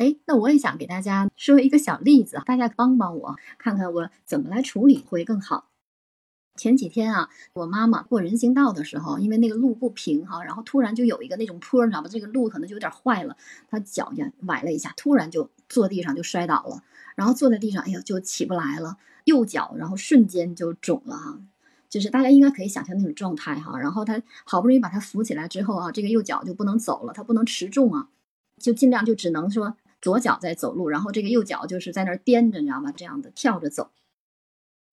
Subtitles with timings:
[0.00, 5.68] 哎，那我也想给大家说一个小例子，大家帮帮我，看看我怎么来处理会更好。
[6.56, 12.08] 前几天啊，我妈妈过人行道的时候，因为那个路不平哈，然后突然就有一个那种坡，你知道吧？
[12.08, 13.36] 这个路可能就有点坏了，
[13.68, 16.82] 她脚呀崴了一下，突然就坐地上就摔倒了，
[17.14, 21.38] 然后坐在地上，哎呀就起不来了，右脚然后瞬间就肿了哈，
[21.90, 23.78] 就是大家应该可以想象那种状态哈。
[23.78, 28.08] 然后她好不容易把她扶起来之后啊，这个右脚就不能走了，她不能持重啊，
[28.58, 32.92] 就尽量就只能说左脚在走路，然后这个右脚就是在那儿颠着，你知道吗？
[32.96, 33.90] 这样的跳着走。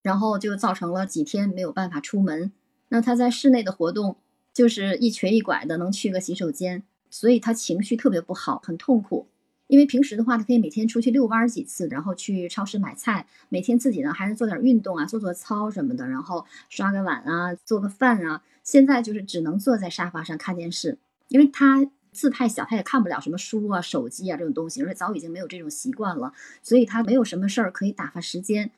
[0.04, 2.52] 然后就造成了几天没有办法出门。
[2.90, 4.18] 那他在室内的活动
[4.54, 9.28] 就是一瘸一拐的能去个洗手间，所以他情绪特别不好，很痛苦。
[9.68, 18.42] 因为平时的话，他可以每天出去遛弯几次，然后去超市买菜，每天自己呢还是做点运动啊，做做操什么的，然后刷个碗啊，做个饭啊。
[18.64, 21.86] 现在就是只能坐在沙发上看电视，因为他
[22.18, 28.72] 字太小，他也看不了什么书啊、手机啊这种东西，而且早已经没有这种习惯了，所以他没有什么事儿可以打发时间。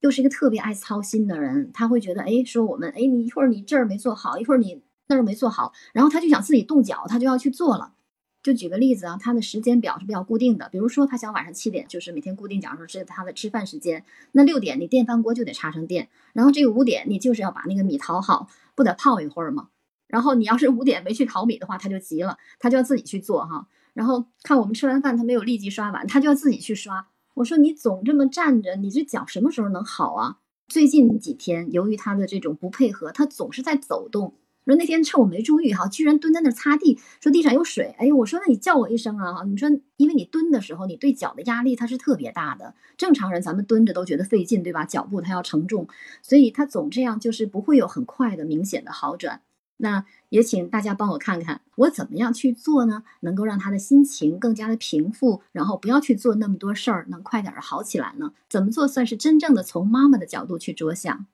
[0.00, 7.94] 又是一个特别爱操心的人，他会觉得，哎，说我们，哎，你一会儿你这儿没做好，一会儿你那儿没做好，然后他就想自己动脚，他就要去做了。
[8.42, 19.68] 就举个例子啊，他的时间表是比较固定的，比如说他想晚上七点，就是每天固定，假如说是他的吃饭时间，那六点你电饭锅就得插上电，然后这个五点你就是要把那个米淘好，不得泡一会儿吗？
[20.12, 23.66] 然后你要是五点没去淘米的话，他就急了，他就要自己去做哈。
[23.94, 27.08] 然后看我们吃完饭，他没有立即刷碗，他就要自己去刷。
[27.32, 30.36] 我说你总这么站着，你这脚什么时候能好啊？
[30.68, 34.34] 最近几天，由于他的这种不配合，他总是在走动。
[34.66, 37.94] 说那天趁我没注意哈，居然蹲在那擦地，说地上有水。
[37.98, 39.44] 哎呦，我说那你叫我一声啊哈。
[39.44, 42.74] 你说因为你蹲的时候，你对脚的压力它是特别大的。
[42.98, 44.84] 正常人咱们蹲着都觉得费劲，对吧？
[44.84, 45.88] 脚步它要承重，
[46.20, 49.40] 所以他总这样，就是不会有很快的明显的好转。
[49.82, 53.02] 那也请大家帮我看看，我怎么样去做呢？
[53.18, 58.30] 能够让他的心情更加的平复，然后不要去做那么多事儿，能快点好起来呢？
[58.48, 61.26] 怎么做算是真正的从妈妈的角度去着想？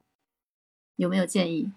[0.97, 1.72] 有没有建议？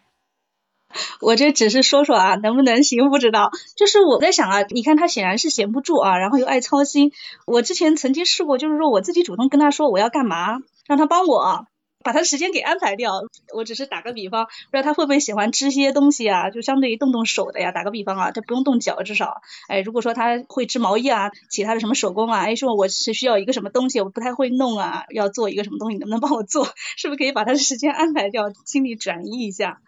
[1.19, 3.51] 我这只是说说啊，能不能行不知道。
[3.75, 7.11] 就是我在想啊，你看他显然是闲不住啊，然后又爱操心。
[7.45, 11.67] 我之前曾经试过，就是说我自己主动跟他说我要干嘛，让他帮我。
[12.03, 13.13] 把他的时间给安排掉，
[13.53, 16.49] 我只是打个比方，不知道他会不会喜欢织些东西啊？
[16.49, 26.65] 就相对于动动手的呀，打个比方啊，他不用动脚，至少，哎，如果说他会织毛衣啊，其他的什么手工啊，哎，说我是需要一个什么东西，我不太会弄啊，要做一个什么东西，能不能帮我做？
[26.97, 29.81] 是不是可以把他的时间安排掉，精力转移一下？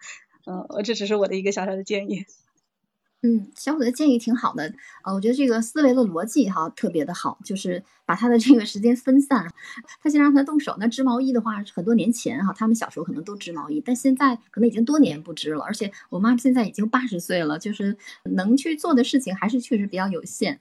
[0.46, 2.26] 嗯，我这只是我的一个小小的建议。
[3.26, 9.50] 嗯，小伙的建议挺好的呃，我觉得这个思维的逻辑哈特别的好，就是把他的这个时间分散。
[10.02, 15.64] 他先让他动手，那织毛衣的话，很多年前哈，他们小时候可能都织毛衣，但现在可能已经多年不织了。
[15.64, 20.60] 而且我妈现在已经八十岁了，就是能去做的事情还是确实比较有限。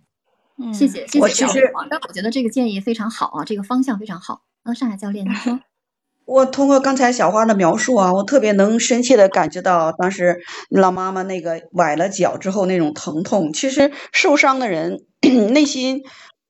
[0.58, 4.46] 嗯，谢谢谢谢小伙，但我觉得这个建议非常好啊，这个方向非常好。
[4.64, 5.60] 那上海教练，您说。
[6.26, 10.40] 我通过刚才小花的描述啊，我特别能深切的感觉到当时
[10.70, 13.52] 老妈妈那个崴了脚之后那种疼痛。
[13.52, 15.02] 其实受伤的人
[15.52, 16.02] 内心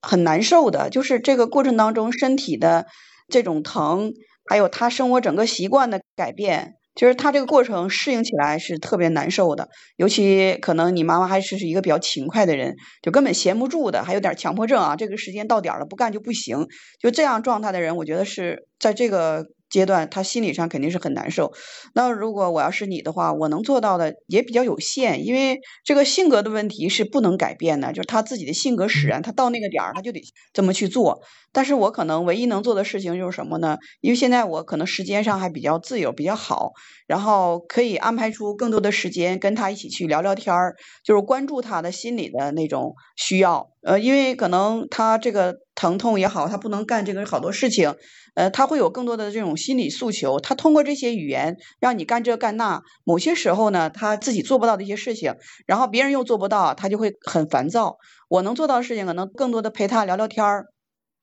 [0.01, 2.85] 很难受的，就是这个过程当中身体的
[3.27, 4.13] 这种疼，
[4.45, 9.69] 还有他生活整个习惯的改变，就是他这个过程适应起来是特别难受的。
[9.95, 16.67] 尤其可能你妈妈还是是一个比较勤快的人，就根本闲不住的，还有点强迫症啊，这个时间到点了不干就不行。
[16.99, 19.47] 就这样状态的人，我觉得是在这个。
[19.73, 21.51] 阶段，他心理上肯定是很难受。
[21.95, 30.21] 那如果我要是你的话，我能做到的也比较有限，因为这个性格的问题是不能改变的，就是他自己的性格使然，他到那个点儿他就得
[30.53, 31.21] 这么去做。
[31.51, 33.77] 但是我可能唯一能做的事情就是什么呢？
[34.01, 36.71] 因为现在我可能时间上还比较自由，比较好，
[37.07, 43.72] 然后可以安排出更多的时间跟他一起去聊聊天儿，就是关注他的心理的那种需要。
[43.83, 47.95] 呃，因为可能他这个疼痛也好，他不能干这个好多事情。
[48.35, 55.35] 呃，他会有更多的这种心理诉求，他通过这些语言让你干这干那，某些时候呢，他自己做不到的一些事情，
[55.67, 57.97] 然后别人又做不到，他就会很烦躁。
[58.29, 60.65] 我能做到的事情，可能更多的陪他聊聊天儿，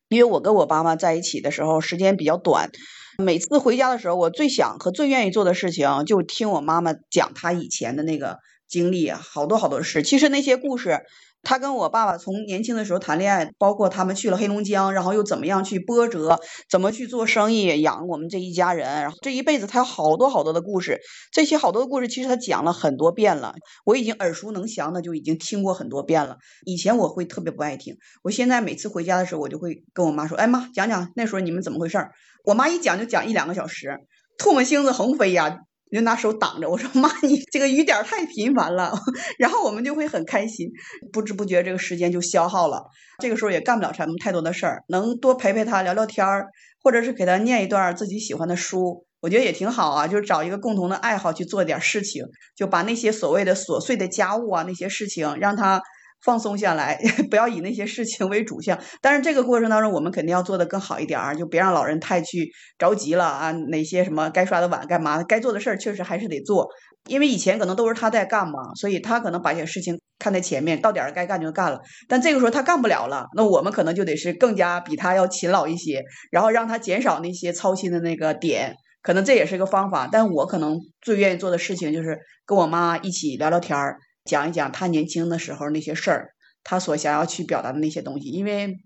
[0.09, 2.71] 因为我跟我爸妈在一起的时候时间比较短，
[3.19, 10.05] 每次回家的时候，我最想和最愿意做的事情，就听我妈妈讲她以前的那个经历，好多好多事。
[10.05, 11.01] 其实那些故事。
[11.43, 16.39] 他跟我爸爸从年轻的时候谈恋爱，包括他们去了黑龙江，然后又怎么样去波折，
[16.71, 21.01] 怎么去做生意养我们这一家人，然后这一辈子他有好多好多的故事，
[21.33, 23.55] 这些好多的故事其实他讲了很多遍了，
[23.85, 26.37] 我已经耳熟能详的就已经听过很多遍了。
[26.65, 32.13] 以前我会特别不爱听，我现在每次回家的时候，我就会跟我妈说：“哎妈，讲讲那时候你们怎么回事儿？”
[32.45, 33.99] 我妈一讲就讲一两个小时，
[34.39, 35.59] 唾沫星子横飞呀。
[35.91, 36.69] 你就拿手挡着。
[36.71, 38.93] 我说妈，你这个雨点太频繁了。
[39.39, 40.71] 然后我们就会很开心，
[41.13, 42.85] 不知不觉这个时间就消耗了。
[43.19, 46.49] 这个时候也干不了什么太多的事儿，能多陪陪他聊聊天儿，
[46.83, 50.07] 或者是给他念一段自己喜欢的书，我觉得也挺好啊。
[50.07, 52.25] 就是找一个共同的爱好去做点事情，
[52.57, 55.83] 就把那些所谓的琐碎的家务啊那些事情让他。
[56.23, 56.99] 放松下来，
[57.31, 58.79] 不要以那些事情为主项。
[59.01, 63.53] 但是这个过程当中，我们肯定要做的更好一点儿，就别让老人太去着急了啊。
[63.53, 66.69] 哪些什么该刷的碗干嘛，该做的事儿确实还是得做。
[67.09, 71.81] 因为以前可能都是他在干嘛，所以他可能把些事情看在前面，到点儿该干就干了。
[72.07, 78.75] 但这个时候他干不了了，那我们可能就得是更加比他要勤劳一些，然后让他减少那些操心的那个点。
[79.03, 80.07] 可能这也是个方法。
[80.13, 83.97] 但我可能最愿意做的事情就是跟我妈一起聊聊天儿。
[84.31, 86.29] 讲一讲他年轻的时候那些事儿，
[86.63, 88.29] 他所想要去表达的那些东西。
[88.29, 88.77] 因为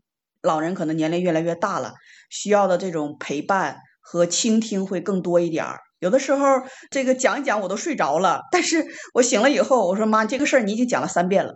[0.41, 1.93] 老人可能年龄越来越大了，
[2.31, 5.81] 需要的这种陪伴和倾听会更多一点儿。
[5.99, 6.47] 有的时候
[6.91, 11.53] 这个讲一讲我都睡着了，但是我醒了以后，我说妈，这个事儿你已经讲了三遍了，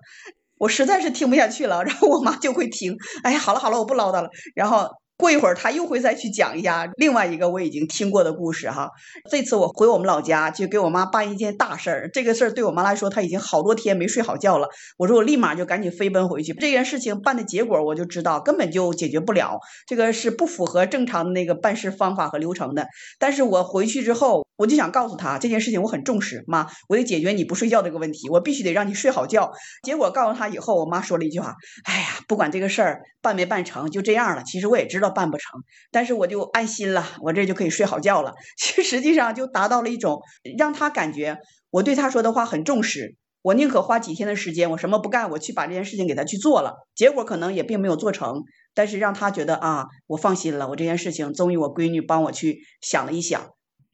[0.59, 1.83] 我实在是听不下去了。
[1.85, 2.95] 然后我妈就会停，
[3.25, 4.29] 哎呀，好了好了，我不唠叨了。
[4.55, 4.91] 然后。
[5.19, 8.89] 过一会儿，他又会再去讲一下另外一个我已经听过的故事哈。
[9.29, 12.09] 这次我回我们老家，就给我妈办一件大事儿。
[12.13, 14.69] 这个事儿对我妈来说，她已经好多天没睡好觉了。
[14.97, 16.55] 我说我立马就赶紧飞奔回去。
[16.55, 22.87] 这件事情办的结果，我就知道根本就解决不了，这个是不符合正常的那个办事方法和流程的。
[23.19, 29.51] 但是我回去之后，我就想告诉他这件事情我很重视，妈，我得解决你不睡觉这个问题，我必须得让你睡好觉。
[29.83, 34.45] 结果告诉他以后，我妈说了一句话：“哎呀，不管这个事儿办没办成，就这样了。
[34.45, 38.35] 其实我也知道。”办不成，但是我就安心了，我这就可以睡好觉了。
[38.59, 40.23] 其实实际上就达到了一种
[40.57, 41.39] 让他感觉
[41.71, 46.87] 我对他说的话很重视，我宁可花几天的时间，我什么不干，我去把这件事情给他去做了。
[46.95, 48.43] 结果可能也并没有做成，
[48.75, 53.51] 但是让他觉得啊，我放心了，我这件事情终于我闺女帮我去想了一想，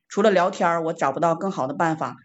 [0.08, 2.16] 除了聊天，我找不到更好的办法，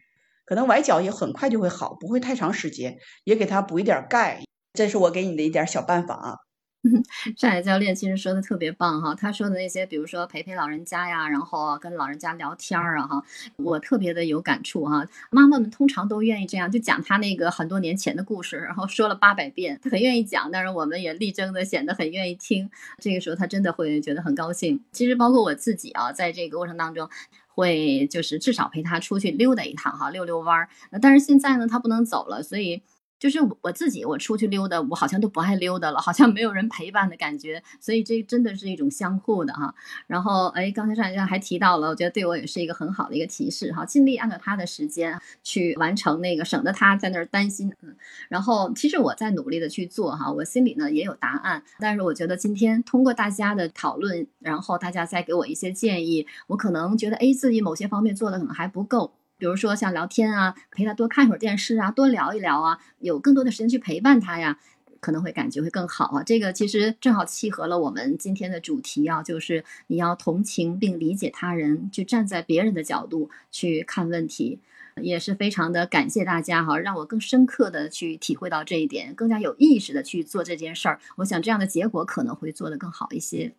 [0.45, 4.43] 可能崴脚也很快就会好，不会太长时间，也给他补一点钙，
[4.73, 6.35] 这是我给你的一点小办法啊。
[7.35, 13.23] 上海教练其实说的特别棒哈，他说的那些，比如说陪陪老人家呀，然后跟老人家聊天儿啊哈，
[13.57, 15.05] 我特别的有感触哈。
[15.29, 22.69] 妈妈们通常都愿意这样，就讲他那个很多年前的故事，然后说了八百遍，他很愿意讲，但是我们也力争的显得很愿意听。
[22.99, 24.81] 这个时候他真的会觉得很高兴。
[24.93, 27.09] 其实包括我自己啊，在这个过程当中，
[27.47, 30.69] 会就是至少陪他出去溜达一趟哈，溜溜弯儿。
[31.01, 32.81] 但是现在呢，他不能走了，所以。
[33.19, 39.75] 就是我我自己，我出去溜达，我好像都不爱溜达了，好像没有人陪伴的感觉，所以这真的是一种相互的哈。
[40.07, 47.71] 然后，哎，刚才上家还提到了，我觉得对我也是一个很好的一个提示哈，尽力按照他的时间去完成那个，省得他在那儿担心。
[47.81, 47.93] 嗯，
[48.29, 59.11] 然后其实我在努力的去做哈，我心里呢也有答案，但是我觉得今天通过大家的讨论，然后大家再给我一些建议，我可能觉得哎自己某些方面做的可能还不够。
[59.39, 64.59] 比如说像聊天啊，陪他多看一会儿电视啊，多聊一聊啊，有更多的时间去陪伴他呀，
[64.99, 66.23] 可能会感觉会更好啊。
[66.23, 74.59] 这个其实正好契合了我们今天的主题啊，就是你要同情并理解他人，去站在别人的角度去看问题，
[75.01, 80.99] 也是非常的感谢大家哈，让我更深刻的去体会到这一点，更加有意识的去做这件事儿。
[81.15, 83.53] 我想这样的结果可能会做得更好一些。